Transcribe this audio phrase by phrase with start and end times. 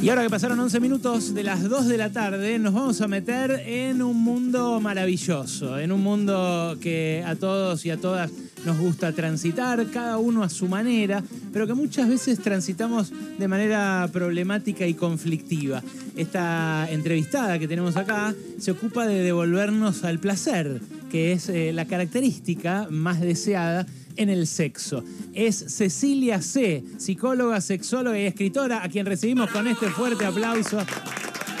[0.00, 3.08] Y ahora que pasaron 11 minutos de las 2 de la tarde, nos vamos a
[3.08, 8.30] meter en un mundo maravilloso, en un mundo que a todos y a todas
[8.64, 14.08] nos gusta transitar, cada uno a su manera, pero que muchas veces transitamos de manera
[14.12, 15.82] problemática y conflictiva.
[16.16, 20.80] Esta entrevistada que tenemos acá se ocupa de devolvernos al placer,
[21.10, 23.84] que es eh, la característica más deseada
[24.18, 25.02] en el sexo.
[25.32, 30.78] Es Cecilia C., psicóloga, sexóloga y escritora, a quien recibimos con este fuerte aplauso.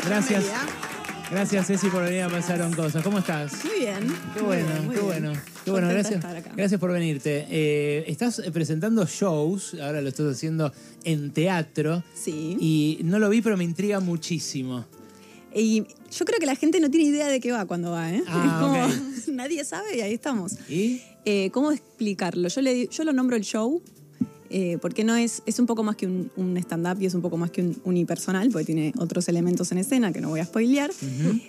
[0.06, 0.44] Gracias.
[1.30, 3.02] Gracias, Ceci, por venir a Pasaron Cosas.
[3.02, 3.62] ¿Cómo estás?
[3.64, 3.98] Muy bien.
[4.34, 5.04] Qué bueno, muy qué bien.
[5.04, 5.32] bueno.
[5.62, 6.24] Qué bueno, gracias,
[6.56, 7.46] gracias por venirte.
[7.50, 10.72] Eh, estás presentando shows, ahora lo estás haciendo
[11.04, 12.02] en teatro.
[12.14, 12.56] Sí.
[12.58, 14.86] Y no lo vi, pero me intriga muchísimo.
[15.58, 18.22] Y yo creo que la gente no tiene idea de qué va cuando va, ¿eh?
[18.26, 20.54] Ah, es como, nadie sabe y ahí estamos.
[20.68, 21.02] ¿Y?
[21.24, 22.48] Eh, ¿Cómo explicarlo?
[22.48, 23.82] Yo, le, yo lo nombro el show
[24.50, 27.20] eh, porque no es, es un poco más que un, un stand-up y es un
[27.20, 30.44] poco más que un unipersonal, porque tiene otros elementos en escena que no voy a
[30.44, 30.90] spoilear.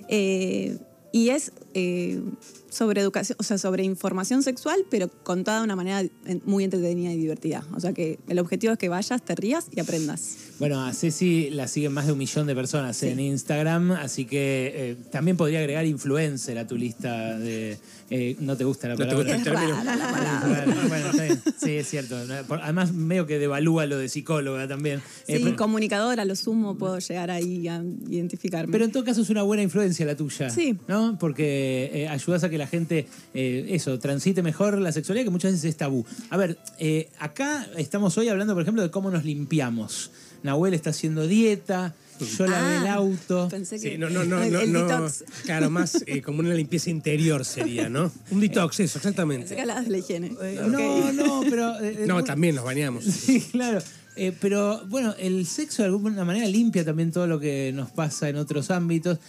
[0.10, 0.78] Eh,
[1.12, 2.22] y es eh,
[2.70, 7.12] sobre educación, o sea, sobre información sexual, pero contada de una manera en- muy entretenida
[7.12, 7.64] y divertida.
[7.76, 10.36] O sea que el objetivo es que vayas, te rías y aprendas.
[10.60, 13.08] Bueno, a Ceci la siguen más de un millón de personas Sí.
[13.08, 17.78] en Instagram, así que eh, también podría agregar influencer a tu lista de...
[18.10, 19.24] eh, ¿No te gusta la No te palabra?
[19.24, 19.76] gusta el Es término.
[19.78, 20.66] rara la palabra.
[20.66, 21.42] Bueno, bueno, está bien.
[21.60, 22.18] Sí, es cierto.
[22.62, 25.00] Además, medio que devalúa lo de psicóloga también.
[25.28, 28.72] Eh, Sí, pero, comunicadora, lo sumo puedo llegar ahí a identificarme.
[28.72, 30.50] pero en todo caso es una buena influencia la tuya.
[30.50, 30.78] Sí.
[30.88, 31.18] ¿No?
[31.20, 35.52] Porque eh, ayudas a que la gente, eh, eso, transite mejor la sexualidad, que muchas
[35.52, 36.06] veces es tabú.
[36.30, 40.12] A ver, eh, acá estamos hoy hablando, por ejemplo, de cómo nos limpiamos.
[40.44, 41.94] Nahuel está haciendo dieta,
[42.38, 43.48] yo lavé Ah, el auto.
[43.50, 44.84] Pensé que Sí, no, no, no, el, no, el no.
[44.86, 45.24] detox.
[45.44, 48.12] Claro, más eh, como una limpieza interior sería, ¿no?
[48.32, 49.56] Un detox, eso, Pensé que exactamente.
[49.56, 50.36] de la higiene.
[50.42, 50.62] Eh.
[50.68, 51.80] No, no, pero...
[51.82, 53.04] eh, No, eh, también nos bañamos.
[53.30, 53.80] Sí, claro.
[54.16, 58.28] Eh, pero bueno, el sexo de alguna manera limpia también todo lo que nos pasa
[58.28, 59.20] en otros ámbitos.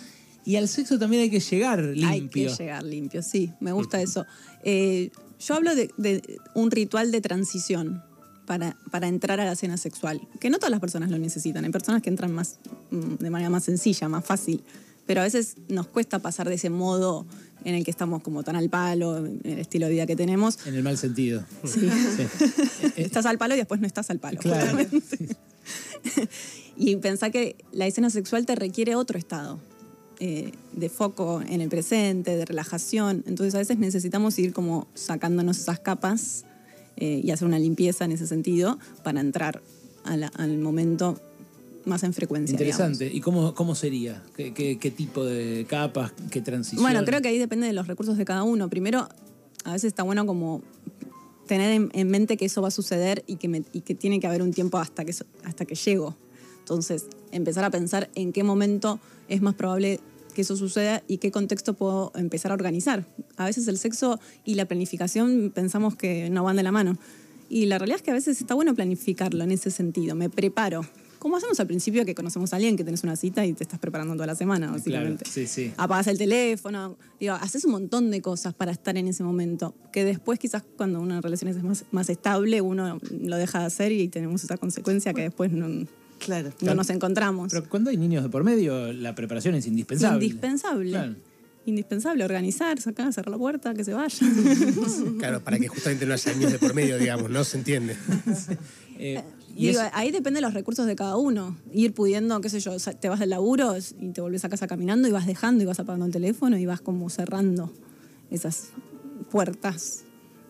[0.44, 2.08] Y al sexo también hay que llegar limpio.
[2.50, 4.26] Hay que llegar limpio, sí, me gusta eso.
[4.64, 8.02] Eh, yo hablo de, de un ritual de transición
[8.46, 11.70] para, para entrar a la cena sexual, que no todas las personas lo necesitan, hay
[11.70, 12.58] personas que entran más,
[12.90, 14.64] mm, de manera más sencilla, más fácil,
[15.06, 17.26] pero a veces nos cuesta pasar de ese modo
[17.64, 20.58] en el que estamos como tan al palo, en el estilo de vida que tenemos.
[20.66, 21.44] En el mal sentido.
[21.64, 21.88] Sí.
[22.16, 22.26] Sí.
[22.96, 24.40] estás al palo y después no estás al palo.
[24.40, 24.78] Claro.
[26.76, 29.60] y pensar que la escena sexual te requiere otro estado
[30.20, 33.24] eh, de foco en el presente, de relajación.
[33.26, 36.44] Entonces a veces necesitamos ir como sacándonos esas capas
[36.96, 39.62] eh, y hacer una limpieza en ese sentido para entrar
[40.04, 41.18] a la- al momento
[41.86, 42.52] más en frecuencia.
[42.52, 43.10] Interesante.
[43.12, 44.22] ¿Y cómo, cómo sería?
[44.36, 46.12] ¿Qué, qué, qué tipo de capas?
[46.30, 46.82] ¿Qué transición?
[46.82, 48.68] Bueno, creo que ahí depende de los recursos de cada uno.
[48.68, 49.08] Primero,
[49.64, 50.60] a veces está bueno como
[51.46, 54.20] tener en, en mente que eso va a suceder y que, me- y que tiene
[54.20, 55.14] que haber un tiempo hasta que,
[55.44, 56.14] hasta que llego.
[56.58, 60.00] Entonces, empezar a pensar en qué momento es más probable
[60.32, 63.06] que eso suceda y qué contexto puedo empezar a organizar.
[63.36, 66.96] A veces el sexo y la planificación pensamos que no van de la mano.
[67.48, 70.14] Y la realidad es que a veces está bueno planificarlo en ese sentido.
[70.14, 70.82] Me preparo.
[71.18, 73.78] Como hacemos al principio que conocemos a alguien, que tenés una cita y te estás
[73.78, 75.70] preparando toda la semana, Claro, básicamente sí, sí.
[75.76, 80.06] apagas el teléfono, digo, haces un montón de cosas para estar en ese momento, que
[80.06, 84.08] después quizás cuando una relación es más, más estable, uno lo deja de hacer y
[84.08, 85.86] tenemos esa consecuencia que después no,
[86.20, 86.50] Claro.
[86.60, 87.50] no nos encontramos.
[87.52, 90.24] Pero cuando hay niños de por medio, la preparación es indispensable.
[90.24, 90.90] Indispensable.
[90.90, 91.14] Claro.
[91.66, 94.16] Indispensable organizar, sacar, cerrar la puerta, que se vaya.
[95.18, 97.44] Claro, para que justamente no haya años de por medio, digamos, ¿no?
[97.44, 97.96] Se entiende.
[98.98, 99.22] Eh,
[99.56, 101.56] y Digo, es- ahí depende de los recursos de cada uno.
[101.72, 105.08] Ir pudiendo, qué sé yo, te vas del laburo y te volvés a casa caminando
[105.08, 107.72] y vas dejando y vas apagando el teléfono y vas como cerrando
[108.30, 108.68] esas
[109.30, 110.04] puertas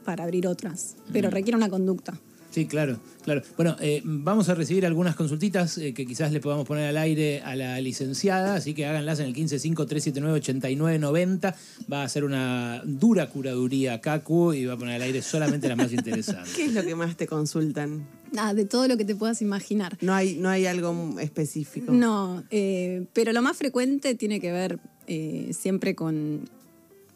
[0.04, 0.96] para abrir otras.
[1.12, 2.18] Pero requiere una conducta.
[2.50, 3.42] Sí, claro, claro.
[3.56, 7.42] Bueno, eh, vamos a recibir algunas consultitas eh, que quizás le podamos poner al aire
[7.42, 11.54] a la licenciada, así que háganlas en el 155-379-8990.
[11.92, 15.76] Va a hacer una dura curaduría Kaku y va a poner al aire solamente las
[15.76, 16.52] más interesantes.
[16.56, 18.06] ¿Qué es lo que más te consultan?
[18.32, 19.96] Nada, de todo lo que te puedas imaginar.
[20.00, 21.92] No hay, no hay algo específico.
[21.92, 26.48] No, eh, pero lo más frecuente tiene que ver eh, siempre con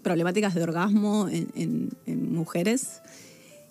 [0.03, 3.01] problemáticas de orgasmo en, en- en mujeres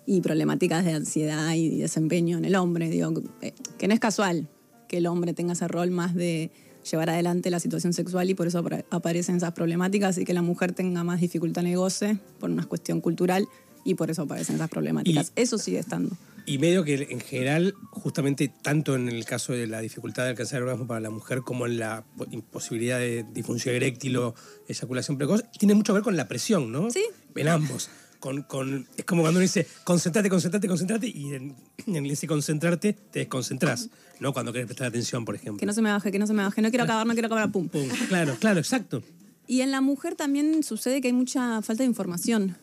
[0.06, 2.90] y problemáticas de ansiedad y desempeño en el hombre.
[2.90, 3.12] Digo,
[3.42, 4.48] eh, que no es casual
[4.88, 6.50] que el hombre tenga ese rol más de
[6.90, 10.42] llevar adelante la situación sexual y por eso apare- aparecen esas problemáticas y que la
[10.42, 13.48] mujer tenga más dificultad en el goce por una cuestión cultural
[13.84, 15.32] y por eso aparecen esas problemáticas.
[15.36, 16.16] Eso sigue estando.
[16.46, 20.58] Y medio que en general, justamente tanto en el caso de la dificultad de alcanzar
[20.58, 24.34] el orgasmo para la mujer como en la po- imposibilidad de disfunción eréctil o
[24.68, 26.90] eyaculación precoz, tiene mucho que ver con la presión, ¿no?
[26.90, 27.02] Sí.
[27.34, 27.88] En ambos.
[28.24, 31.54] Con, con- es como cuando uno dice, concentrate, concentrate, concentrate, y en,
[31.86, 34.32] en ese concentrarte te desconcentrás, ¿no?
[34.32, 35.58] Cuando querés prestar atención, por ejemplo.
[35.60, 37.26] Que no se me baje, que no se me baje, no quiero acabar, no quiero
[37.26, 37.68] acabar, pum.
[37.68, 37.86] Pum.
[38.08, 39.02] Claro, claro, exacto.
[39.46, 42.56] Y en la mujer también sucede que hay mucha falta de información.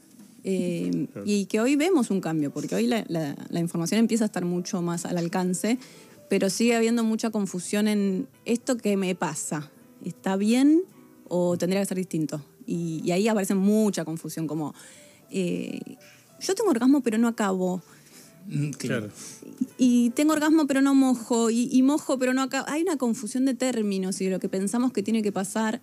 [0.43, 4.27] Eh, y que hoy vemos un cambio, porque hoy la, la- la información empieza a
[4.27, 5.77] estar mucho más al alcance,
[6.29, 9.69] pero sigue habiendo mucha confusión en esto que me pasa.
[10.03, 10.81] ¿Está bien
[11.27, 12.43] o tendría que ser distinto?
[12.65, 14.73] Y, y ahí aparece mucha confusión, como
[15.31, 15.97] eh,
[16.39, 17.81] yo tengo orgasmo pero no acabo.
[18.47, 19.09] Mm, Claro.
[19.77, 22.67] Y tengo orgasmo pero no mojo, y, y mojo pero no acabo.
[22.69, 25.79] Hay una confusión de términos y de lo que pensamos que tiene que pasar,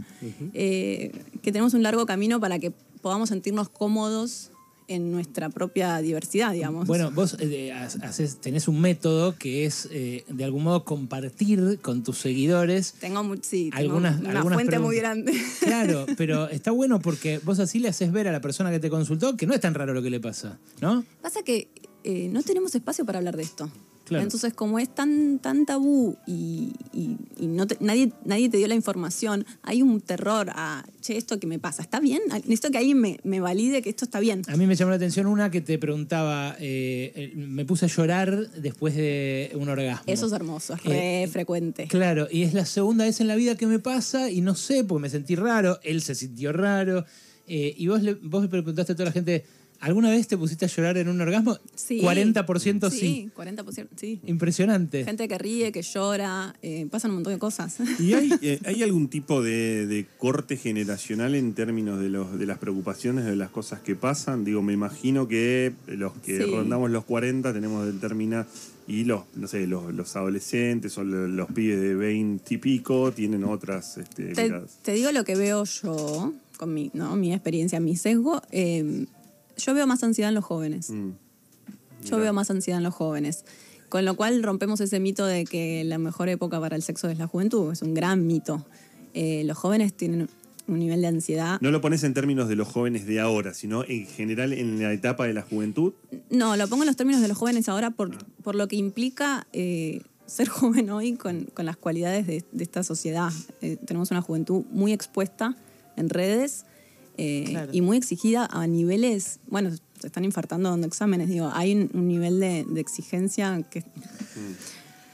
[0.55, 1.13] eh,
[1.43, 2.73] que tenemos un largo camino para que
[3.03, 4.51] podamos sentirnos cómodos
[4.89, 6.87] en nuestra propia diversidad, digamos.
[6.87, 12.03] Bueno, vos eh, haces- tenés un método que es, eh, de algún modo, compartir con
[12.03, 15.33] tus seguidores tengo, mu- sí, tengo algunas, una algunas fuente muy grande.
[15.61, 18.89] Claro, pero está bueno porque vos así le haces ver a la persona que te
[18.91, 21.05] consultó que no es tan raro lo que le pasa, ¿no?
[21.23, 21.69] Pasa que
[22.05, 23.71] eh, no tenemos espacio para hablar de esto.
[24.09, 24.25] Claro.
[24.25, 28.67] Entonces, como es tan, tan tabú y, y- y no te- nadie, nadie te dio
[28.69, 32.21] la información, hay un terror a, che, esto que me pasa, ¿está bien?
[32.31, 34.43] Necesito que alguien me, me valide que esto está bien.
[34.49, 38.51] A mí me llamó la atención una que te preguntaba, eh, me puse a llorar
[38.53, 40.05] después de un orgasmo.
[40.07, 41.87] Eso es hermoso, es re Eh, frecuente.
[41.89, 44.85] Claro, y es la segunda vez en la vida que me pasa y no sé,
[44.85, 47.05] porque me sentí raro, él se sintió raro.
[47.51, 49.45] eh, y vos le, vos le preguntaste a toda la gente,
[49.81, 51.59] ¿alguna vez te pusiste a llorar en un orgasmo?
[51.75, 52.01] Sí.
[52.01, 52.99] 40% sí.
[52.99, 54.21] Sí, 40%, sí.
[54.27, 55.05] Impresionante.
[55.05, 57.77] Gente que ríe, que llora, eh, pasan un montón de cosas.
[58.01, 62.47] ¿Y hay, eh, hay algún tipo de, de corte generacional en términos de, los, de
[62.47, 64.45] las preocupaciones, de las cosas que pasan?
[64.45, 66.45] Digo, me imagino que los que Sí.
[66.51, 68.47] rondamos los 40 tenemos determinada...
[68.91, 73.13] Y los, no sé, los, los adolescentes o los, los pibes de 20 y pico
[73.13, 74.33] tienen otras este,
[74.83, 77.15] te digo lo que veo yo, con mi, ¿no?
[77.15, 78.41] mi experiencia, mi sesgo.
[78.51, 79.05] eh,
[79.59, 80.91] yo veo más ansiedad en los jóvenes.
[80.91, 81.11] Mm.
[82.05, 83.45] Yo veo más ansiedad en los jóvenes.
[83.89, 87.19] Con lo cual rompemos ese mito de que la mejor época para el sexo es
[87.19, 87.73] la juventud.
[87.73, 88.67] Es un gran mito.
[89.15, 90.29] Eh, los jóvenes tienen
[90.69, 91.59] un nivel de ansiedad.
[91.61, 94.93] No lo pones en términos de los jóvenes de ahora, sino en general en la
[94.93, 95.95] etapa de la juventud.
[96.31, 99.47] No, lo pongo en los términos de los jóvenes ahora por, por lo que implica
[99.53, 103.31] eh, ser joven hoy con, con las cualidades de, de esta sociedad.
[103.63, 105.57] Eh, tenemos una juventud muy expuesta
[105.97, 106.67] en redes
[107.19, 107.71] eh, Claro.
[107.73, 109.71] y muy exigida a niveles, bueno,
[110.01, 113.85] se están infartando dando exámenes, digo, hay un, un nivel de, de exigencia que...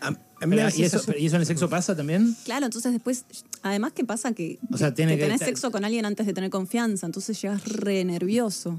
[0.01, 0.17] A, a mí
[0.55, 2.37] me da Pero, la ¿y, eso, sensación- ¿Y eso en el sexo pasa también?
[2.45, 3.25] Claro, entonces después,
[3.63, 4.33] además, ¿qué pasa?
[4.33, 7.07] Que, O sea, tiene que que tenés estar- sexo con alguien antes de tener confianza,
[7.07, 8.77] entonces llegas re nervioso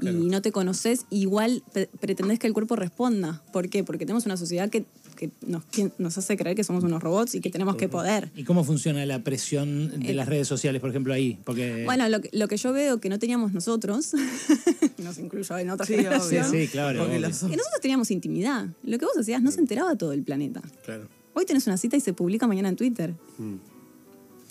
[0.00, 1.62] y no te conoces, igual
[1.98, 3.42] pretendés que el cuerpo responda.
[3.52, 3.84] ¿Por qué?
[3.84, 4.84] Porque tenemos una sociedad que,
[5.14, 8.30] que nos, hace creer que somos unos robots y que tenemos que poder.
[8.34, 11.38] ¿Y cómo funciona la presión de Eh, las redes sociales, por ejemplo, ahí?
[11.44, 14.12] Porque Bueno, lo que, lo que yo veo que no teníamos nosotros,
[14.98, 17.06] nos incluyo en otra Sí, generación, Sí, sí, claro.
[17.06, 18.68] Que nosotros teníamos intimidad.
[18.82, 20.62] Lo que vos hacías no se enteraba todo el planeta.
[20.84, 21.08] Claro.
[21.34, 23.14] Hoy tenés una cita y se publica mañana en Twitter.
[23.38, 23.54] Mm.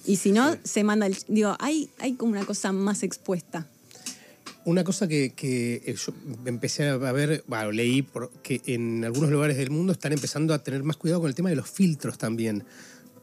[0.06, 1.16] Y si no, se manda el...
[1.30, 3.68] Digo, hay, hay como una cosa más expuesta.
[4.66, 6.14] Una cosa que, que, eh, yo
[6.46, 10.64] empecé a ver, bueno, leí por- que en algunos lugares del mundo están empezando a
[10.64, 12.64] tener más cuidado con el tema de los filtros también.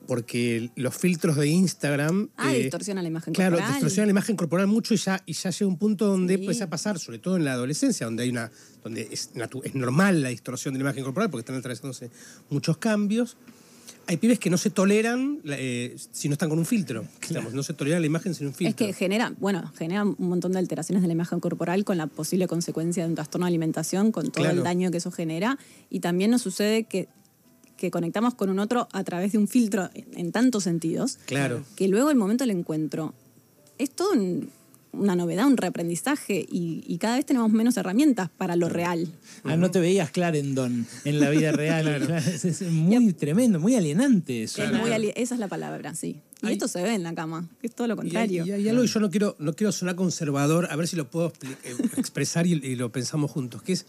[0.07, 2.31] Porque los filtros de Instagram.
[2.37, 3.75] Ah, eh, distorsiona la imagen Claro, corporal.
[3.75, 6.41] distorsiona la imagen corporal mucho y ya, y ya llega un punto donde Sí.
[6.41, 8.51] empieza a pasar, sobre todo en la adolescencia, donde hay una,
[8.83, 9.31] donde es,
[9.65, 12.11] es normal la distorsión de la imagen corporal porque están atravesándose
[12.49, 13.37] muchos cambios.
[14.07, 17.05] Hay pibes que no se toleran eh, si no están con un filtro.
[17.29, 18.87] Digamos, no se toleran la imagen sin un Es filtro.
[18.87, 22.47] que genera, bueno, genera un montón de alteraciones de la imagen corporal con la posible
[22.49, 24.59] consecuencia de un trastorno de alimentación, con todo Claro.
[24.59, 25.59] el daño que eso genera.
[25.91, 27.09] Y también nos sucede que,
[27.77, 31.63] que conectamos con un otro a través de un filtro en, en tantos sentidos, Claro.
[31.77, 33.15] que luego el momento del encuentro
[33.79, 34.51] es todo un-
[34.93, 39.09] una novedad, un reaprendizaje y, y cada vez tenemos menos herramientas para lo real.
[39.45, 41.89] Ah, no te veías Clarendon en la vida real.
[42.27, 44.63] Es, es muy tremendo, muy alienante eso.
[44.63, 46.17] Es muy ali- esa es la palabra, sí.
[46.43, 48.47] Y Hay- esto se ve en la cama, que es todo lo Y hay, contrario.
[48.47, 51.09] y hay algo y yo no quiero, no quiero sonar conservador, a ver si lo
[51.11, 53.87] puedo eh, expresar y, y lo pensamos juntos, que es,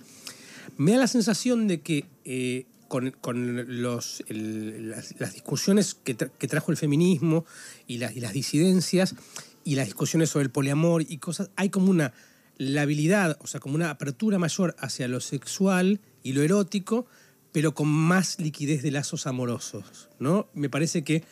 [0.77, 6.17] me da la sensación de que eh, con, con los, el- las, las discusiones que,
[6.17, 7.46] tra- que trajo el feminismo
[7.88, 9.15] y las, y las disidencias
[9.63, 12.13] y las discusiones sobre el poliamor y cosas, hay como una
[12.58, 17.06] labilidad, o sea, como una apertura mayor hacia lo sexual y lo erótico,
[17.51, 20.48] pero con más liquidez de lazos amorosos, ¿no?
[20.53, 21.24] Me parece que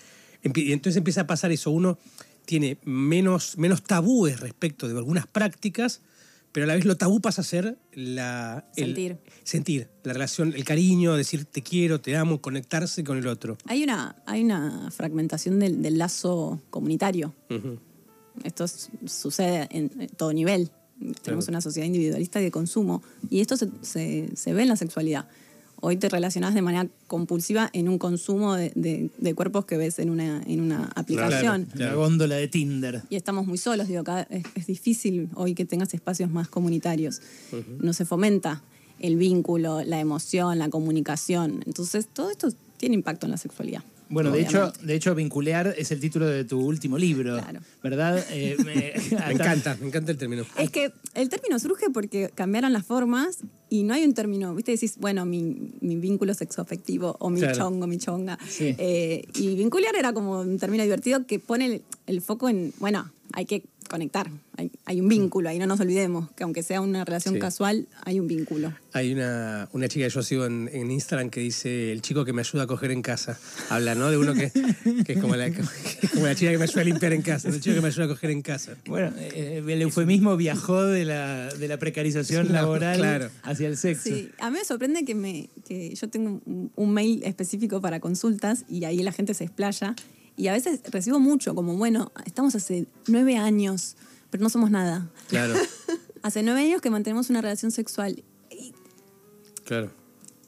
[0.44, 1.98] entonces empieza a pasar eso, uno
[2.46, 6.02] tiene menos, menos tabúes respecto de algunas prácticas,
[6.52, 9.18] pero a la vez lo tabú pasa a ser la, el- Sentir.
[9.44, 13.58] sentir, la relación, el cariño, decir te quiero, te amo, conectarse con el otro.
[13.66, 17.36] Hay una, hay una fragmentación del, del lazo comunitario.
[17.52, 17.78] Ujú.
[18.44, 18.66] Esto
[19.06, 20.70] sucede en, en todo nivel.
[21.24, 23.02] Tenemos una sociedad individualista y de consumo.
[23.30, 25.28] Y esto se, se- se ve en la sexualidad.
[25.82, 29.98] Hoy te relacionás de manera compulsiva en un consumo de, de- de cuerpos que ves
[30.00, 31.68] en una, en una aplicación.
[31.76, 33.04] La góndola de Tinder.
[33.10, 37.22] Y estamos muy solos, digo, cada- es, es difícil hoy que tengas espacios más comunitarios.
[37.80, 38.62] No se fomenta
[39.00, 41.64] el vínculo, la emoción, la comunicación.
[41.66, 43.84] Entonces, todo esto tiene impacto en la sexualidad.
[44.10, 47.60] Bueno, de hecho, de hecho, vincular es el título de tu último libro, Claro.
[47.84, 48.24] ¿verdad?
[48.32, 48.94] Eh, me,
[49.28, 50.46] Me encanta, me encanta el término.
[50.58, 53.38] Es que el término surge porque cambiaron las formas
[53.70, 54.72] y no hay un término, ¿viste?
[54.72, 57.56] Decís, bueno, mi, mi vínculo sexoafectivo o mi Claro.
[57.56, 58.38] chongo, mi chonga.
[58.48, 58.76] Sí.
[58.78, 63.12] Eh, y vincular era como un término divertido que pone el, el foco en, bueno,
[63.34, 67.04] hay que conectar, hay, hay un vínculo, ahí no nos olvidemos que aunque sea una
[67.04, 67.40] relación Sí.
[67.42, 68.74] casual, hay un vínculo.
[68.94, 72.32] Hay una, una chica que yo sigo en, en Instagram que dice el chico que
[72.34, 73.38] me ayuda a coger en casa.
[73.70, 74.10] Habla, ¿no?
[74.10, 74.52] De uno que,
[75.06, 77.22] que es como la, que es como la chica que me ayuda a limpiar en
[77.22, 78.76] casa, el chico que me ayuda a coger en casa.
[78.88, 83.30] Bueno, eh, el eufemismo viajó de la, de la precarización laboral claro.
[83.44, 84.10] hacia el sexo.
[84.10, 88.00] Sí, a mí me sorprende que, me, que yo tengo un, un mail específico para
[88.00, 89.96] consultas y ahí la gente se explaya.
[90.40, 93.98] Y a veces recibo mucho, como, bueno, estamos hace nueve años,
[94.30, 95.10] pero no somos nada.
[95.28, 95.54] Claro,
[96.24, 98.24] Hace nueve años que mantenemos una relación sexual.
[98.50, 98.74] Y
[99.66, 99.92] claro.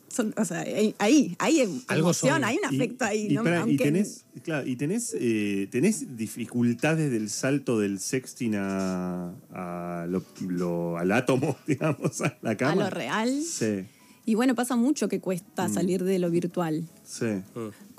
[0.10, 2.44] son- o sea, ahí, ahí hay em- Algo emoción, son.
[2.46, 3.28] hay un afecto ahí.
[3.30, 3.44] y, ¿no?
[3.44, 9.34] pará, y Aunque- tenés, claro, y tenés, eh, tenés dificultades del salto del sexting a,
[9.54, 12.84] a lo, lo- al átomo, digamos, a la a cama.
[12.84, 13.42] lo real.
[13.44, 13.86] Sí,
[14.26, 15.74] Y bueno, pasa mucho que cuesta Mm.
[15.74, 16.84] salir de lo virtual.
[17.04, 17.26] sí.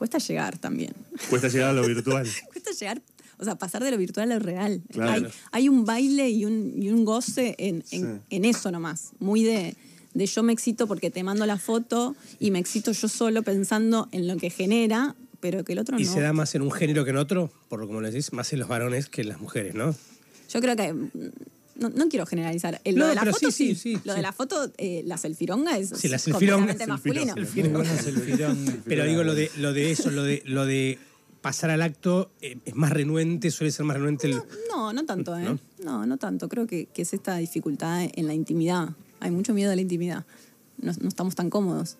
[0.02, 0.92] Cuesta llegar también.
[1.30, 2.26] Cuesta llegar a lo virtual.
[2.48, 3.00] Cuesta llegar,
[3.38, 4.82] o sea, pasar de lo virtual a lo real.
[4.90, 5.12] Claro.
[5.12, 8.20] Hay, hay un baile y un, y un goce en, en- Sí.
[8.30, 9.12] en eso nomás.
[9.20, 9.76] Muy de,
[10.12, 14.08] de yo me excito porque te mando la foto y me excito yo solo pensando
[14.10, 16.12] en lo que genera, pero que el otro Y no.
[16.12, 18.52] se da más en un género que en otro, por lo como lo decís, más
[18.52, 19.94] en los varones que en las mujeres, ¿no?
[20.52, 20.92] Yo creo que.
[21.82, 22.80] No, no quiero generalizar.
[22.84, 23.74] El- No, lo de la foto sí, sí.
[23.74, 24.16] sí, sí, lo sí.
[24.16, 27.34] de la foto, eh, la selfironga es Sí, la selfironga, completamente masculino.
[28.86, 30.98] Pero digo lo de, lo de eso, lo de, lo de
[31.40, 34.40] pasar al acto, eh, es más renuente, suele ser más renuente el...
[34.70, 35.42] No, no tanto, ¿eh?
[35.42, 35.58] ¿No?
[35.84, 36.06] ¿No?
[36.06, 36.48] no, tanto.
[36.48, 38.90] Creo que, que es esta dificultad en la intimidad.
[39.20, 40.24] Hay mucho miedo a la intimidad.
[40.80, 41.96] No, no estamos tan cómodos.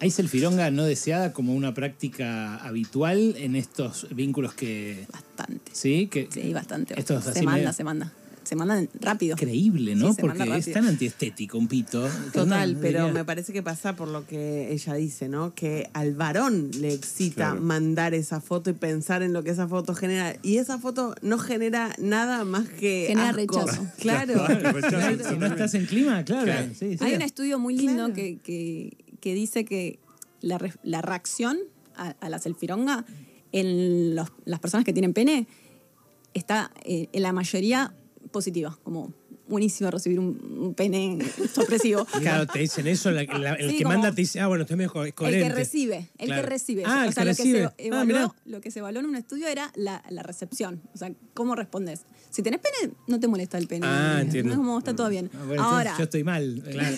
[0.00, 5.06] ¿Hay selfironga no deseada como una práctica habitual en estos vínculos que...
[5.12, 5.70] Bastante.
[5.72, 6.98] Sí, que Sí, bastante.
[6.98, 8.12] Esto es se así manda, medio- se manda.
[8.46, 9.32] Se mandan rápido.
[9.32, 10.12] Increíble, ¿no?
[10.12, 12.08] Sí, Porque es tan antiestético un pito.
[12.32, 15.52] Total, pero diría- me parece que pasa por lo que ella dice, ¿no?
[15.52, 17.60] Que al varón le excita Claro.
[17.60, 20.36] mandar esa foto y pensar en lo que esa foto genera.
[20.44, 23.06] Y esa foto no genera nada más que.
[23.08, 23.36] Genera asco.
[23.60, 23.86] rechazo.
[23.98, 24.34] Claro.
[24.88, 26.44] Claro, Si no estás en clima, claro.
[26.44, 26.68] Claro.
[26.78, 27.04] sí, sí.
[27.04, 28.14] Hay un estudio muy lindo Claro.
[28.14, 29.98] que, que- que dice que
[30.40, 31.58] la, re- la reacción
[31.96, 33.04] a, a la selfironga
[33.50, 35.48] en los- las personas que tienen pene
[36.34, 37.92] está eh, en la mayoría
[38.30, 39.12] positiva, como
[39.48, 41.18] buenísimo recibir un, un pene
[41.54, 42.04] sorpresivo.
[42.20, 44.62] Claro, te dicen eso, la- la- el Sí, que como- manda te dice, ah, bueno,
[44.62, 45.48] estoy mejor, es El coherente.
[45.48, 46.42] que recibe, el Claro.
[46.42, 46.82] que recibe.
[46.84, 47.58] Ah, o sea, que lo recibe.
[47.60, 48.34] que, Ah, se evaluó, mirá.
[48.46, 50.80] lo que se evaluó en un estudio era la, la recepción.
[50.94, 52.00] O sea, cómo respondes.
[52.30, 53.86] Si tenés pene, no te molesta el pene.
[53.88, 54.48] Ah, entiendo.
[54.48, 55.30] No es como está todo bien.
[55.34, 56.62] Ah, bueno, Ahora, yo, estoy mal.
[56.70, 56.96] Claro.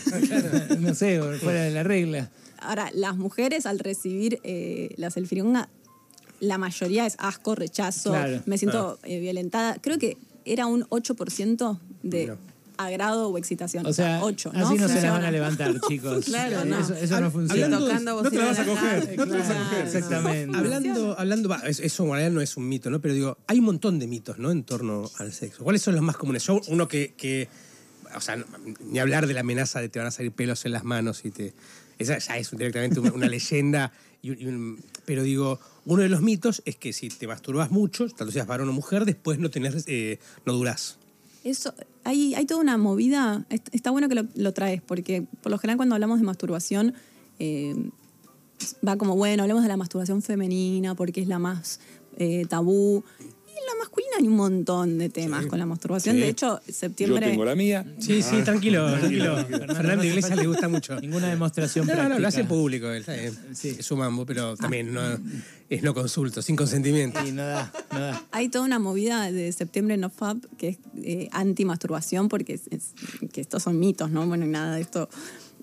[0.81, 2.31] no sé, fuera de la regla.
[2.61, 5.69] Ahora, las mujeres al recibir eh, la selfironga,
[6.41, 8.43] la mayoría es asco, rechazo, Claro.
[8.47, 9.77] me siento eh, violentada.
[9.81, 10.17] Creo que
[10.53, 12.37] era un 8% de
[12.77, 13.85] agrado o excitación.
[13.87, 14.67] O sea, 8, ¿no?
[14.69, 16.27] así no se la van a levantar, chicos.
[16.27, 16.79] Claro, no.
[16.79, 17.77] Eso, eso no funciona.
[17.77, 19.87] hablando no te la vas a coger, no te la vas a coger.
[19.87, 20.57] Exactamente.
[20.57, 23.01] Hablando, hablando, es- eso en realidad no es un mito, ¿no?
[23.01, 24.51] Pero digo, hay un montón de mitos, ¿no?
[24.53, 25.65] En torno al sexo.
[25.65, 26.45] ¿Cuáles son los más comunes?
[26.45, 27.49] Yo, uno que, que
[28.17, 28.43] o sea,
[28.81, 31.31] ni hablar de la amenaza de te van a salir pelos en las manos y
[31.31, 31.55] te...
[31.99, 33.93] Esa ya es directamente una, una leyenda.
[34.23, 37.71] y un- y un- pero digo, uno de los mitos es que si te masturbas
[37.71, 40.99] mucho, tanto seas varón o mujer, después no tenés, eh, no durás.
[41.45, 41.73] Eso,
[42.05, 45.59] hay, hay toda una movida, est- está bueno que lo, lo traes, porque por lo
[45.59, 46.95] general cuando hablamos de masturbación,
[47.39, 47.75] eh,
[48.87, 51.81] va como, bueno, hablemos de la masturbación femenina, porque es la más
[52.17, 53.05] eh, tabú.
[54.19, 56.17] Hay un montón de temas con la masturbación.
[56.17, 56.21] Sí.
[56.23, 57.27] De hecho, septiembre...
[57.27, 57.85] Yo tengo la mía.
[57.99, 59.37] Sí, sí, tranquilo, tranquilo.
[59.47, 61.01] Fernando Iglesias le gusta mucho.
[61.01, 62.15] Ninguna demostración No, práctica.
[62.15, 63.05] no, lo hace público, él,
[63.55, 63.69] Sí.
[63.79, 65.01] es su mambo, pero también no,
[65.69, 67.21] es no consulto, sin consentimiento.
[67.25, 68.23] Sí, no da, no da.
[68.31, 72.93] Hay toda una movida de septiembre no fab que es eh, anti-masturbación, porque es- es-
[73.33, 74.27] que estos son mitos, ¿no?
[74.27, 75.09] Bueno, y nada de esto.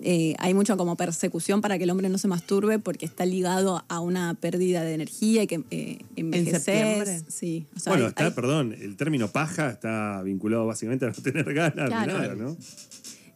[0.02, 3.84] Eh, hay mucho como persecución para que el hombre no se masturbe porque está ligado
[3.88, 6.62] a una pérdida de energía y que eh, envejeces.
[6.64, 7.20] septiembre?
[7.28, 7.66] Sí.
[7.74, 11.14] o sea, Bueno, hay- está, hay- perdón, el término paja está vinculado básicamente a no
[11.22, 12.12] tener ganas Claro.
[12.12, 12.56] de nada, ¿no?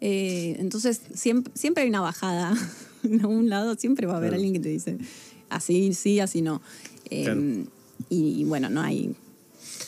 [0.03, 2.55] eh, entonces, siempre, siempre hay una bajada.
[3.03, 4.43] en algún lado siempre va a haber Claro.
[4.43, 4.99] alguien que te dice
[5.49, 6.61] así sí, así no.
[7.11, 7.41] Eh, Claro.
[8.11, 9.15] y, y bueno, no hay.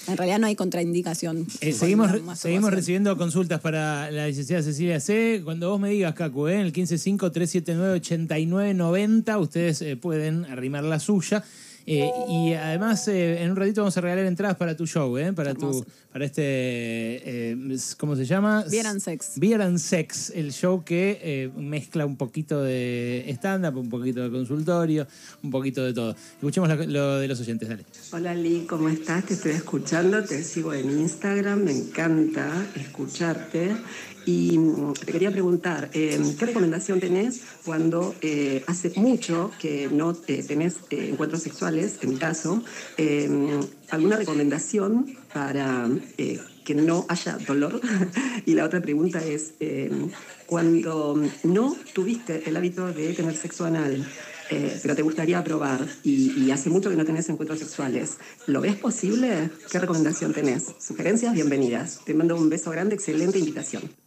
[0.09, 1.47] En realidad no hay contraindicación.
[1.61, 5.43] Eh, seguimos recibiendo consultas para la licenciada Cecilia C.
[5.45, 6.55] Cuando vos me digas, Cacu, ¿eh?
[6.55, 11.45] en el 155-379-8990, ustedes eh, pueden arrimar la suya.
[11.87, 15.33] Eh, y además, eh, en un ratito vamos a regalar entradas para tu show, ¿eh?
[15.33, 17.57] para, tu, para este, eh,
[17.99, 18.65] ¿cómo se llama?
[18.71, 19.33] Beer and Sex.
[19.37, 24.31] Beer and Sex, el show que eh, mezcla un poquito de stand-up, un poquito de
[24.31, 25.07] consultorio,
[25.43, 26.15] un poquito de todo.
[26.35, 27.85] Escuchemos lo, lo de los oyentes, dale.
[28.13, 29.27] Hola Lee, ¿cómo estás?
[29.27, 33.73] Te estoy escuchando, te sigo en Instagram, me encanta escucharte.
[34.25, 40.17] Y mm, te quería preguntar, eh, ¿qué recomendación tenés cuando eh, hace mucho que no
[40.27, 42.63] eh, tenés eh, encuentros sexuales, en mi caso?
[42.99, 43.29] Eh,
[43.91, 47.81] ¿Alguna recomendación para que no haya dolor?
[48.47, 49.91] y la otra pregunta es, eh,
[50.47, 54.07] cuando no tuviste el hábito de tener sexo anal,
[54.83, 58.77] pero te gustaría probar y, y hace mucho que no tenés encuentros sexuales, ¿lo ves
[58.77, 59.51] posible?
[59.71, 60.75] ¿Qué recomendación tenés?
[60.79, 62.01] Sugerencias, bienvenidas.
[62.05, 64.02] Te mando un beso grande, excelente invitación.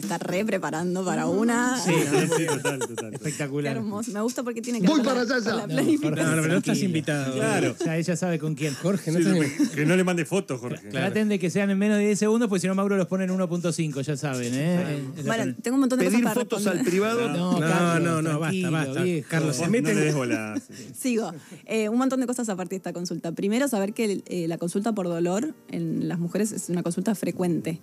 [0.00, 1.78] Se está re preparando para una.
[1.78, 1.92] Sí,
[2.36, 3.10] Sí, total, total.
[3.10, 3.76] Qué espectacular.
[3.76, 4.10] hermoso.
[4.12, 5.50] Me gusta porque tiene que Voy para la- allá.
[5.54, 6.14] la No, planificación.
[6.26, 7.34] No, no, pero no estás invitado.
[7.34, 7.76] Claro.
[7.84, 8.74] Ya ella sabe con quién.
[8.74, 10.88] Jorge, no Sí, estás que no le mande fotos, Jorge.
[10.88, 13.24] Traten de que sean en menos de 10 segundos, porque si no Mauro los pone
[13.24, 15.02] en 1.5, ya saben, ¿eh?
[15.24, 15.56] Bueno, pena.
[15.62, 17.28] tengo un montón de Pedir cosas para fotos al privado.
[17.28, 19.02] No, No, Carlos, no, no, basta, basta.
[19.02, 19.28] viejo.
[19.30, 20.54] Carlos, se Vos meten- No le bola.
[20.66, 20.74] sí.
[20.98, 21.32] Sigo.
[21.66, 23.32] Eh, un montón de cosas a partir de esta consulta.
[23.32, 27.80] Primero, saber que eh, la consulta por dolor en las mujeres es una consulta frecuente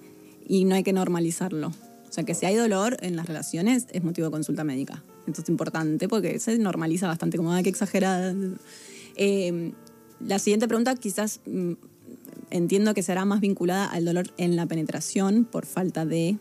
[0.48, 1.72] y no hay que normalizarlo.
[2.10, 5.04] O sea, que si hay dolor en las relaciones es motivo de consulta médica.
[5.28, 8.34] Esto es importante porque se normaliza bastante, como, ay, qué exagerada.
[9.16, 9.74] Eh,
[10.20, 11.74] la siguiente pregunta quizás mm,
[12.50, 16.38] entiendo que será más vinculada al dolor en la penetración por falta de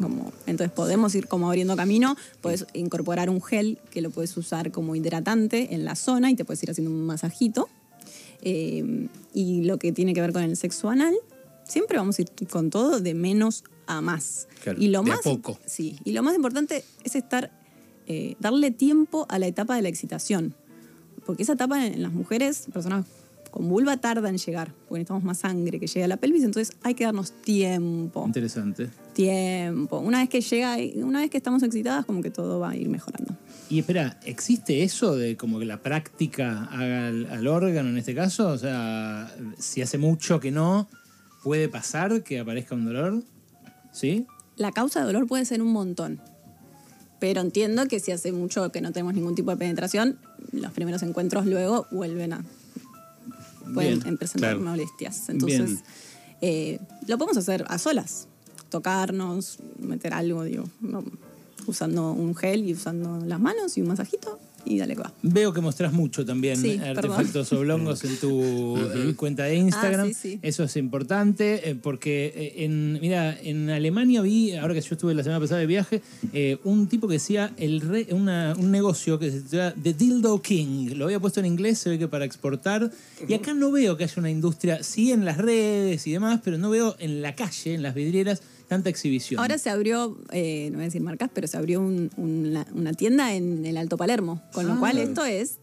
[0.00, 4.70] como, entonces podemos ir como abriendo camino, puedes incorporar un gel que lo puedes usar
[4.70, 7.68] como hidratante en la zona y te puedes ir haciendo un masajito.
[8.42, 11.14] Eh, y lo que tiene que ver con el sexo anal,
[11.64, 13.64] siempre vamos a ir con todo de menos
[13.96, 14.48] a más.
[14.62, 15.58] Claro, y lo de a más poco.
[15.66, 17.50] Sí, y lo más importante es estar,
[18.06, 20.54] eh, darle tiempo a la etapa de la excitación.
[21.26, 23.06] Porque esa etapa en las mujeres, personas
[23.50, 26.76] con vulva, tarda en llegar, porque necesitamos más sangre que llegue a la pelvis, entonces
[26.82, 28.90] hay que darnos tiempo Interesante.
[29.12, 29.98] tiempo.
[29.98, 32.88] Una vez que llega, una vez que estamos excitadas, como que todo va a ir
[32.88, 33.34] mejorando.
[33.68, 38.14] Y espera, ¿existe eso de como que la práctica haga al, al órgano en este
[38.14, 38.48] caso?
[38.48, 40.88] O sea, si hace mucho que no,
[41.42, 43.22] ¿puede pasar que aparezca un dolor?
[43.92, 44.26] ¿Sí?
[44.56, 46.20] La causa de dolor puede ser un montón.
[47.18, 50.18] Pero entiendo que si hace mucho que no tenemos ningún tipo de penetración,
[50.52, 52.44] los primeros encuentros luego vuelven a.
[53.74, 54.60] pueden Bien, presentar claro.
[54.70, 55.28] molestias.
[55.28, 55.80] Entonces,
[56.40, 58.26] eh, lo podemos hacer a solas.
[58.70, 60.64] Tocarnos, meter algo, digo,
[61.66, 65.12] usando un gel y usando las manos y un masajito y dale que va.
[65.22, 68.76] Veo que mostrás mucho también Sí, artefactos oblongos en tu
[69.16, 70.08] cuenta de Instagram.
[70.10, 70.38] Ah, sí, sí.
[70.42, 75.14] Eso es importante eh, porque eh, en mira en Alemania vi ahora que yo estuve
[75.14, 79.18] la semana pasada de viaje eh, un tipo que decía el re- una- un negocio
[79.18, 80.90] que se llama The Dildo King.
[80.96, 82.90] Lo había puesto en inglés, se ve que para exportar.
[83.28, 86.58] Y acá no veo que haya una industria, sí en las redes y demás, pero
[86.58, 89.40] no veo en la calle, en las vidrieras, tanta exhibición.
[89.40, 92.92] Ahora se abrió, eh, no voy a decir marcas, pero se abrió un- una, una
[92.94, 95.58] tienda en el Alto Palermo, con lo cual esto es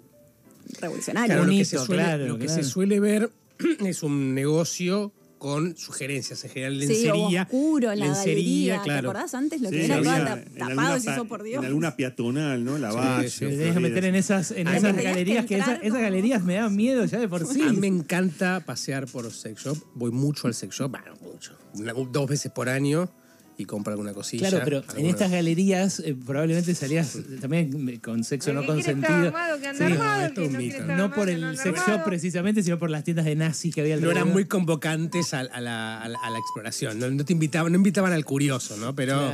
[0.82, 1.28] revolucionario.
[1.28, 2.64] Claro, lo que, bonito, se suele, claro, lo que claro.
[2.64, 3.32] se suele ver
[3.86, 7.44] es un negocio con sugerencias, en general Sí, lencería.
[7.44, 8.82] oscuro, en la galería.
[8.84, 10.94] ¿Te acordás antes lo Sí, que era había tapado?
[10.94, 11.60] alguna oh, por Dios.
[11.60, 12.78] En alguna peatonal, ¿no?
[12.78, 13.30] La Valle.
[13.30, 13.46] sí.
[13.46, 17.06] Que meter en esas, en Ay, esas que galerías, que, esas galerías me dan miedo
[17.06, 17.62] ya de por sí.
[17.62, 19.78] A mí me encanta pasear por sex shop.
[19.96, 21.54] Voy mucho al sex shop, bueno, mucho.
[21.76, 23.10] Una- dos veces por año
[23.58, 24.50] y compro alguna cosilla.
[24.50, 29.34] Claro, pero en estas galerías eh, probablemente salías también con sexo no consentido.
[29.76, 30.86] Sí, no, esto es un mito.
[30.86, 34.12] no por el sex shop precisamente, sino por las tiendas de nazis que había no
[34.12, 37.00] eran muy convocantes a, a la, a la- a la exploración.
[37.00, 38.94] No, no te invitaban, no invitaban al curioso, ¿no?
[38.96, 39.34] Pero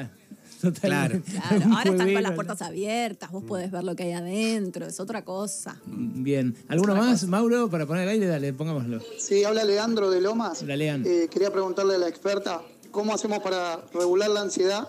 [0.82, 1.22] Claro,
[1.76, 5.26] ahora están con las puertas abiertas, vos podés ver lo que hay adentro, es otra
[5.26, 5.76] cosa.
[5.86, 6.56] Bien.
[6.70, 8.28] ¿Alguno más, Mauro, para poner al aire?
[8.28, 9.02] Dale, pongámoslo.
[9.20, 10.62] Sí, habla Leandro de Lomas.
[10.64, 11.04] Hola, Lean.
[11.06, 12.62] Eh, quería preguntarle a la experta,
[12.94, 14.88] ¿cómo hacemos para regular la ansiedad?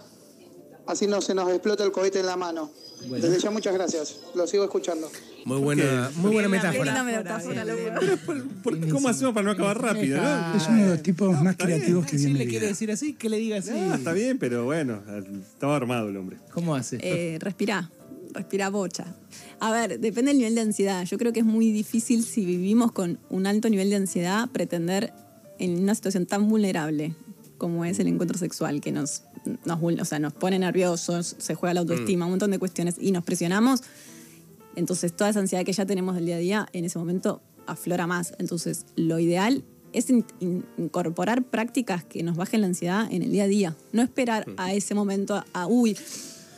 [0.87, 2.71] Así no se nos explota el cohete en la mano.
[3.09, 3.25] Bueno.
[3.27, 4.19] Desde ya muchas gracias.
[4.35, 5.11] Lo sigo escuchando.
[5.47, 6.85] muy buena, muy buena metáfora.
[6.85, 7.81] Linda metáfora, loco.
[8.63, 10.23] ¿Por qué- ¿Cómo hacemos para no acabar rápido?
[10.23, 10.55] no?
[10.55, 13.29] Es uno de los tipos más creativos que vi Si le quiere decir así, que
[13.31, 13.71] le diga así.
[13.95, 15.03] Está bien, pero bueno,
[15.53, 16.37] estaba armado el hombre.
[16.53, 16.99] ¿Cómo hace?
[17.01, 17.91] Eh, respirá,
[18.33, 19.07] respirá bocha.
[19.61, 21.05] A ver, depende del nivel de ansiedad.
[21.05, 25.13] Yo creo que es muy difícil si vivimos con un alto nivel de ansiedad pretender
[25.59, 27.15] en una situación tan vulnerable
[27.65, 29.23] como es el encuentro sexual, que nos,
[29.65, 33.11] nos, o sea, nos pone nerviosos, se juega la autoestima, un montón de cuestiones y
[33.11, 33.81] nos presionamos.
[34.77, 38.07] Entonces toda esa ansiedad que ya tenemos del día a día en ese momento aflora
[38.07, 38.35] más.
[38.39, 43.31] Entonces lo ideal es in- in- incorporar prácticas que nos bajen la ansiedad en el
[43.33, 43.77] día a día.
[43.93, 45.97] No esperar a ese momento, a, uy,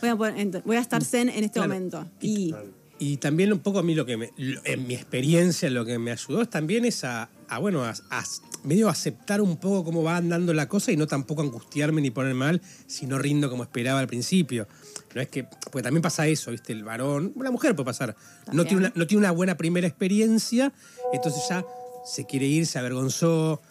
[0.01, 1.69] voy a, poner- ent- voy a estar zen en este Claro.
[1.69, 2.07] momento.
[2.21, 2.53] Y
[2.99, 5.99] Y también un poco a mí lo que me, lo- en mi experiencia lo que
[5.99, 8.25] me ayudó es también es a, a, bueno, a, a
[8.67, 12.35] medio aceptar un poco cómo va andando la cosa y no tampoco angustiarme ni poner
[12.35, 14.67] mal si no rindo como esperaba al principio.
[15.15, 16.73] No es que, porque también pasa eso, ¿viste?
[16.73, 18.17] El varón, la mujer puede pasar,
[18.53, 20.73] no tiene, una, no tiene una buena primera experiencia,
[21.13, 21.65] entonces ya
[22.05, 23.63] se quiere ir, se avergonzó,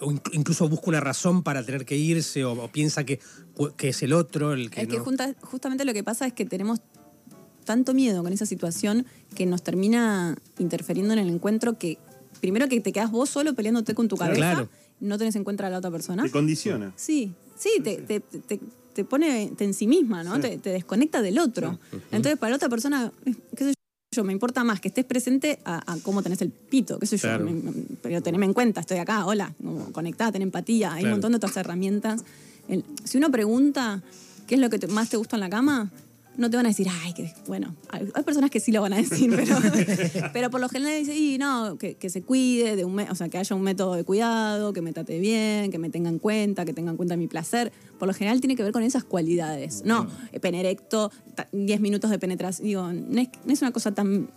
[0.00, 3.20] o inc- incluso busca una razón para tener que irse o, o piensa que,
[3.76, 6.46] que es el otro el que es que junta- justamente lo que pasa es que
[6.46, 6.80] tenemos
[7.64, 9.06] tanto miedo con esa situación
[9.36, 11.98] que nos termina interfiriendo en el encuentro que
[12.42, 14.68] primero que te quedas vos solo peleándote con tu cabeza, Claro.
[15.00, 16.24] no tenés en cuenta a la otra persona.
[16.24, 16.92] Te condiciona.
[16.96, 18.60] Sí, sí, te, te- te-
[18.92, 20.38] te pone te en sí misma, ¿no?
[20.40, 21.78] Te, te desconecta del otro.
[22.10, 23.74] Entonces, para la otra persona, eh, qué sé
[24.14, 27.16] yo, me importa más que estés presente a, a cómo tenés el pito, qué sé
[27.16, 27.22] yo.
[27.28, 27.44] Claro.
[27.46, 31.06] Me- me- pero teneme en cuenta, estoy acá, hola, como conectada, ten empatía, hay Claro.
[31.06, 32.22] un montón de otras herramientas.
[32.68, 34.02] El- si uno pregunta
[34.48, 35.90] qué es lo que te- más te gusta en la cama,
[36.36, 38.92] no te van a decir, ay, que bueno, hay, hay personas que sí lo van
[38.94, 39.56] a decir, pero,
[40.32, 43.28] pero por lo general dicen, y no, que, que se cuide, de un o sea,
[43.28, 46.64] que haya un método de cuidado, que me trate bien, que me tenga en cuenta,
[46.64, 47.72] que tenga en cuenta mi placer.
[47.98, 49.82] Por lo general tiene que ver con esas cualidades.
[49.84, 52.66] No, eh, pene erecto, ta- 10 minutos de penetración.
[52.66, 54.30] Digo, no es, no es una cosa tan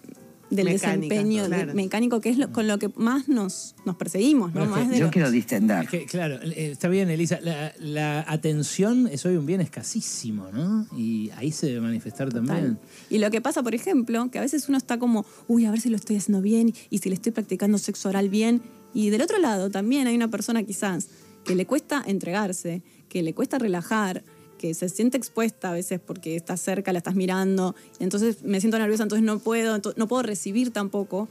[0.55, 4.53] del Mecánica, desempeño de- mecánico que es lo- con lo que más nos, nos perseguimos,
[4.53, 4.65] ¿no?
[4.65, 5.83] Más que de Yo lo- quiero distender.
[5.83, 7.39] Es que, claro, eh, está bien, Elisa.
[7.41, 10.87] La, la atención es hoy un bien escasísimo, ¿no?
[10.97, 12.79] Y ahí se debe manifestar también.
[13.09, 15.79] Y lo que pasa, por ejemplo, que a veces uno está como, uy, a ver
[15.81, 18.61] si lo estoy haciendo bien y si le estoy practicando sexo oral bien.
[18.93, 21.07] Y del otro lado también hay una persona quizás
[21.43, 24.23] que le cuesta entregarse, que le cuesta relajar,
[24.57, 28.79] que se siente expuesta a veces porque está cerca, la estás mirando, entonces me siento
[28.79, 31.27] nerviosa, entonces no puedo, no puedo recibir tampoco.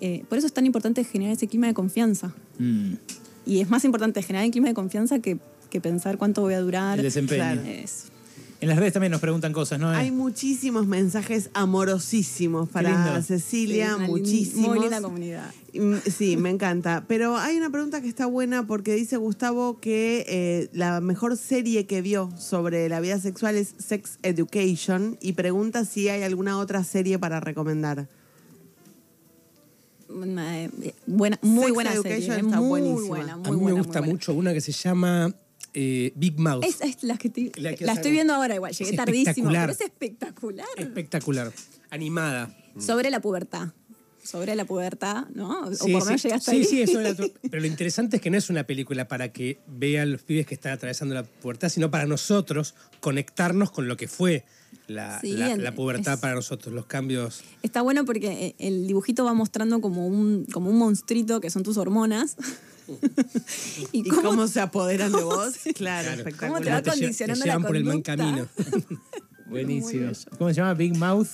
[0.00, 2.34] Eh, por eso es tan importante generar ese clima de confianza.
[2.58, 2.94] Mm.
[3.46, 5.38] Y es más importante generar el clima de confianza que,
[5.70, 6.98] que pensar cuánto voy a durar.
[6.98, 7.42] El desempeño.
[7.42, 7.62] Claro.
[7.62, 8.13] Eso.
[8.64, 9.90] En las redes también nos preguntan cosas, ¿no?
[9.90, 13.20] Hay muchísimos mensajes amorosísimos para.
[13.20, 14.68] Cecilia, Sí, muchísimos.
[14.68, 15.52] Muy linda comunidad.
[15.74, 17.04] Mm, Sí, me encanta.
[17.06, 21.84] Pero hay una pregunta que está buena porque dice Gustavo que eh, la mejor serie
[21.84, 26.84] que vio sobre la vida sexual es Sex Education y pregunta si hay alguna otra
[26.84, 28.08] serie para recomendar.
[30.08, 30.70] Una, eh,
[31.06, 32.40] buena, muy Sex buena Education serie.
[32.40, 33.08] está muy buenísima.
[33.08, 34.12] buena, muy a mí buena, me gusta buena.
[34.14, 35.34] mucho una que se llama
[35.74, 36.64] eh, Big Mouth.
[36.64, 39.72] Esa es la que, te- La la, estoy viendo ahora igual, llegué Es tardísimo, pero
[39.72, 40.66] es espectacular.
[40.76, 41.52] Espectacular.
[41.90, 42.56] Animada.
[42.78, 43.68] Sobre la pubertad.
[44.22, 45.64] Sobre la pubertad, ¿no?
[45.66, 46.64] o Sí, por lo sí, menos llegaste sí, ahí.
[46.64, 50.10] sí, eso tu- Pero lo interesante es que no es una película para que vean
[50.12, 54.44] los pibes que están atravesando la pubertad, sino para nosotros conectarnos con lo que fue
[54.86, 57.42] la, Sí, la- la pubertad es- para nosotros, los cambios.
[57.62, 61.62] Está bueno porque eh, el dibujito va mostrando como un, como un monstruito que son
[61.62, 62.36] tus hormonas.
[63.92, 65.54] ¿Y cómo, se apoderan de vos?
[65.74, 66.10] Claro, Claro.
[66.10, 66.50] espectacular.
[66.50, 68.16] ¿Cómo te va condicionando te llevan la por el mal conducta?
[68.16, 68.48] camino.
[69.46, 70.10] Buenísimo.
[70.38, 70.74] ¿Cómo se llama?
[70.74, 71.28] Big Mouth.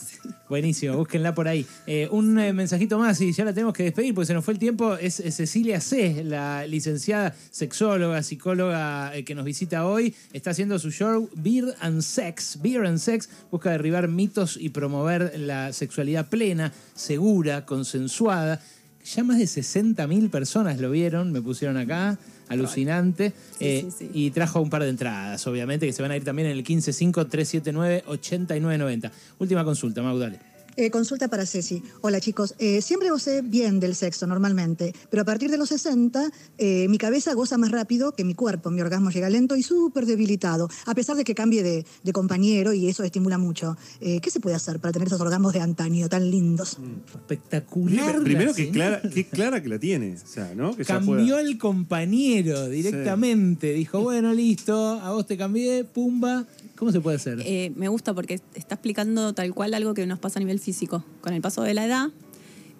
[0.49, 1.65] Buenísimo, búsquenla por ahí.
[1.87, 4.55] Eh, un eh, mensajito más y ya la tenemos que despedir porque se nos fue
[4.55, 4.97] el tiempo.
[4.97, 10.15] Es, es Cecilia C., la licenciada sexóloga, psicóloga eh, que nos visita hoy.
[10.33, 12.59] Está haciendo su show Beer and Sex.
[12.61, 18.61] Beer and Sex busca derribar mitos y promover la sexualidad plena, segura, consensuada.
[19.05, 22.19] Ya más de 60.000 personas lo vieron, me pusieron acá.
[22.49, 23.33] Alucinante.
[23.61, 24.11] Eh, sí, sí.
[24.13, 26.65] Y trajo un par de entradas, obviamente, que se van a ir también en el
[26.65, 29.13] 155-379-8990.
[29.39, 30.50] Última consulta, Maudale.
[30.81, 31.83] Eh, consulta para Ceci.
[32.01, 36.31] Hola chicos, Eh, siempre gocé bien del sexo normalmente, pero a partir de los 60
[36.57, 40.07] eh, mi cabeza goza más rápido que mi cuerpo, mi orgasmo llega lento y súper
[40.07, 43.77] debilitado, a pesar de que cambie de, de compañero y eso estimula mucho.
[44.01, 46.79] Eh, ¿Qué se puede hacer para tener esos orgasmos de antaño tan lindos?
[47.13, 48.23] Espectacular.
[48.23, 50.15] Primero que clara, que clara que la tiene.
[50.15, 50.75] O sea, ¿no?
[50.75, 53.75] Que Cambió pueda- el compañero directamente.
[53.75, 56.47] Dijo, bueno, listo, a vos te cambié, pumba.
[56.81, 57.43] ¿Cómo se puede hacer?
[57.45, 61.05] Eh, me gusta porque está explicando tal cual algo que nos pasa a nivel físico.
[61.21, 62.09] Con el paso de la edad,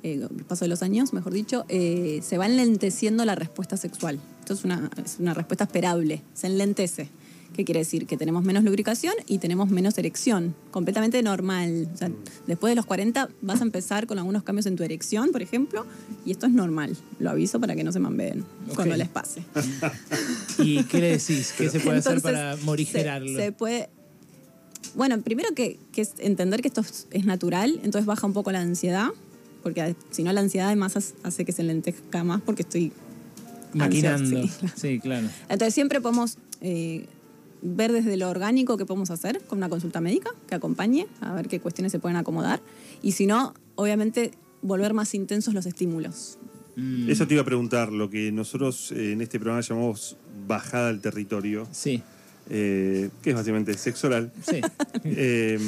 [0.03, 4.19] eh, el paso de los años, mejor dicho, eh, se va enlenteciendo la respuesta sexual.
[4.39, 7.11] Esto es una, es una respuesta esperable, se enlentece.
[7.55, 8.07] ¿Qué quiere decir?
[8.07, 10.55] Que tenemos menos lubricación y tenemos menos erección.
[10.71, 11.89] Completamente normal.
[11.93, 12.11] O sea,
[12.47, 15.85] después de los 40 vas a empezar con algunos cambios en tu erección, por ejemplo,
[16.25, 16.97] y esto es normal.
[17.19, 19.43] Lo aviso para que no se mambeen cuando les pase.
[20.59, 21.53] ¿Y qué le decís?
[21.59, 23.29] ¿Qué se puede hacer para morigerarlo?
[23.39, 23.91] Se, se puede.
[24.95, 28.61] Bueno, primero que, que es entender que esto es, natural, entonces baja un poco la
[28.61, 29.09] ansiedad,
[29.63, 32.93] porque si no la ansiedad además hace- que se lentezca más porque estoy
[33.75, 34.39] Maquinando.
[34.41, 34.95] ansiosa, sí.
[34.95, 35.29] Sí, claro.
[35.49, 37.07] Entonces siempre podemos eh,
[37.63, 41.49] ver desde lo orgánico que podemos hacer con una consulta médica que acompañe, a ver
[41.49, 42.61] qué cuestiones se pueden acomodar.
[43.03, 46.39] Y si no, obviamente volver más intensos los estímulos.
[46.77, 47.11] Mm.
[47.11, 51.01] Eso te iba a preguntar, lo que nosotros eh, en este programa llamamos bajada al
[51.01, 52.03] territorio, Sí,
[52.49, 54.33] eh, que es básicamente sexo oral.
[54.43, 54.61] sí.
[55.05, 55.59] Eh,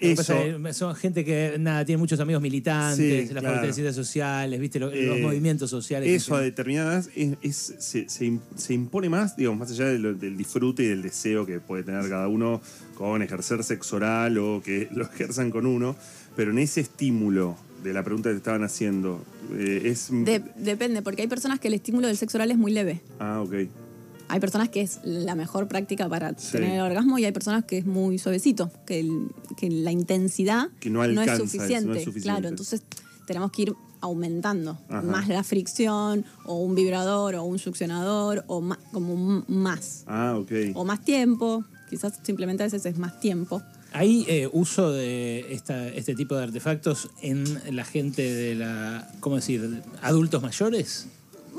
[0.00, 0.22] eso,
[0.62, 3.66] pasa son gente que nada tiene muchos amigos militantes, Sí, las claro.
[3.66, 6.08] de ciencias sociales, viste Lo- los Eh, movimientos sociales.
[6.10, 10.36] eso a determinadas es, es- se, se im- se impone más, digamos, más allá del
[10.36, 12.60] disfrute y del deseo que puede tener cada uno
[12.96, 15.96] con ejercer sexo oral o que lo ejerzan con uno,
[16.36, 19.24] pero en ese estímulo de la pregunta que te estaban haciendo,
[19.56, 20.08] eh, es...
[20.10, 23.00] De- depende, porque hay personas que el estímulo del sexo oral es muy leve.
[23.18, 23.54] Ah, ok.
[24.32, 26.52] Hay personas que es la mejor práctica para Sí.
[26.52, 30.68] tener el orgasmo y hay personas que es muy suavecito, que, el- que la intensidad
[30.80, 31.86] Que no alcanza, es es- suficiente.
[31.86, 32.22] no es suficiente.
[32.40, 32.82] Claro, entonces
[33.26, 35.02] tenemos que ir aumentando Ajá.
[35.02, 40.36] más la fricción o un vibrador o un succionador o más, como un- más Ah,
[40.38, 40.52] ok.
[40.74, 41.64] o más tiempo.
[41.90, 43.60] Quizás simplemente a veces es más tiempo.
[43.92, 49.34] ¿Hay eh, uso de esta, este tipo de artefactos en la gente de la, ¿cómo
[49.36, 51.08] decir?, adultos mayores?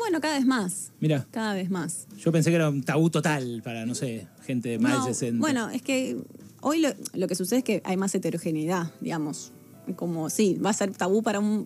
[0.02, 2.08] Bueno, cada vez más, Mira, cada vez más.
[2.18, 5.40] yo pensé que era un tabú total para, no sé, gente más No, de 60.
[5.40, 6.18] Bueno, es que
[6.62, 9.52] hoy lo, lo que sucede es que hay más heterogeneidad, digamos.
[9.96, 11.66] Como, sí, va a ser tabú para un-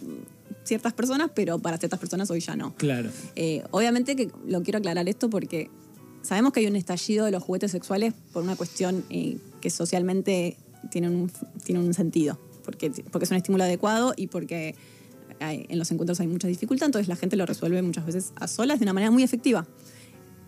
[0.64, 2.76] ciertas personas, pero para ciertas personas hoy ya no.
[2.76, 3.10] Claro.
[3.36, 5.70] Eh, obviamente que lo quiero aclarar esto porque
[6.22, 10.58] sabemos que hay un estallido de los juguetes sexuales por una cuestión eh, que socialmente
[10.92, 11.32] tiene un,
[11.64, 12.40] tiene un sentido.
[12.64, 14.74] Porque, porque es un estímulo adecuado y porque
[15.40, 18.48] hay- en los encuentros hay mucha dificultad, entonces la gente lo resuelve muchas veces a
[18.48, 19.66] solas de una manera muy efectiva.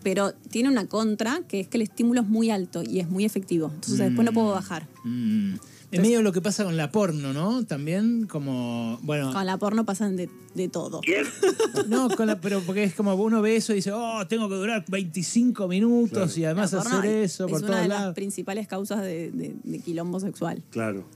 [0.02, 3.24] Pero tiene una contra, que es que el estímulo es muy alto y es muy
[3.24, 3.70] efectivo.
[3.74, 4.86] Entonces después no puedo bajar.
[5.04, 5.54] Mm.
[5.90, 7.64] Es medio lo que pasa con la porno, ¿no?
[7.64, 11.00] También como, bueno, Con la porno pasan de, de todo.
[11.88, 14.54] no, con la- pero porque es como uno ve eso y dice, oh, tengo que
[14.56, 18.14] durar 25 minutos y además hacer es- eso es por una todos de las lados.
[18.14, 20.62] principales causas de, de- de quilombo sexual.
[20.70, 21.06] Claro.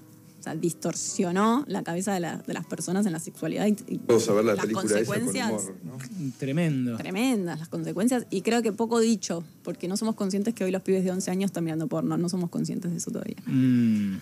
[0.42, 4.00] O sea, distorsionó la cabeza de, la- de las personas en la sexualidad y, y
[4.08, 6.32] Vamos a ver la las película esa con consecuencias humor, ¿no?
[6.36, 6.96] Tremendo.
[6.96, 8.26] tremendas, las consecuencias.
[8.28, 11.30] Y creo que poco dicho, porque no somos conscientes que hoy los pibes de 11
[11.30, 13.36] años están mirando porno, no somos conscientes de eso todavía.
[13.46, 14.16] Mm.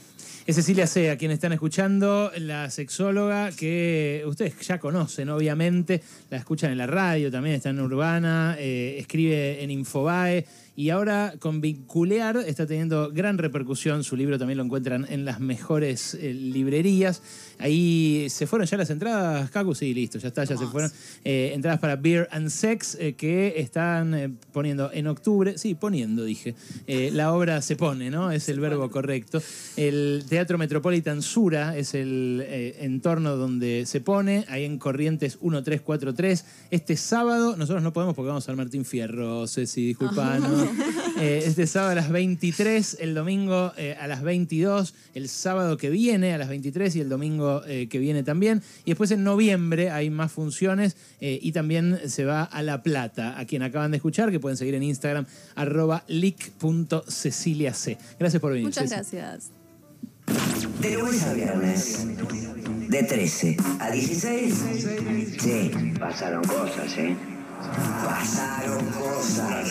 [0.46, 6.37] Es Cecilia C, a quien están escuchando, la sexóloga que ustedes ya conocen, obviamente, la
[6.38, 10.44] escuchan en la radio, también está en Urbana, eh, escribe en Infobae
[10.76, 14.04] y ahora con Vinculear está teniendo gran repercusión.
[14.04, 17.22] Su libro también lo encuentran en las mejores eh, librerías.
[17.59, 20.90] Ahí se fueron ya las entradas, Cacu, sí, listo, ya está, ya se fueron.
[21.24, 26.54] Eh, entradas para Beer and Sex eh, que están poniendo en octubre, sí, poniendo, dije.
[27.12, 28.30] La obra se pone, ¿no?
[28.30, 29.42] Es el verbo correcto.
[29.76, 32.44] El Teatro Metropolitan Sura es el
[32.78, 36.44] entorno donde se pone, ahí en Corrientes 1343.
[36.70, 40.69] Este sábado, nosotros no podemos porque vamos al Martín Fierro, Ceci, disculpanos.
[41.20, 45.90] Eh, este sábado a las 23, el domingo eh, a las 22, el sábado que
[45.90, 48.62] viene a las 23 y el domingo eh, que viene también.
[48.85, 53.38] Y después en noviembre hay más funciones eh, y también se va a La Plata,
[53.38, 57.98] a quien acaban de escuchar, que pueden seguir en Instagram, arroba lic.ceciliac.
[58.18, 58.66] Gracias por venir.
[58.66, 59.16] Muchas Ceci.
[59.16, 59.50] gracias.
[60.80, 62.06] De lunes a viernes,
[62.88, 64.54] de 13 a 16.
[65.38, 67.16] Sí, pasaron cosas, ¿eh?
[68.04, 69.68] Pasaron cosas.